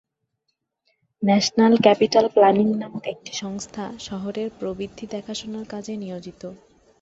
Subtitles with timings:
[1.23, 6.41] National capital planning নামক একটি সংস্থা শহরের প্রবৃদ্ধি দেখাশোনার কাজে নিয়োজিত।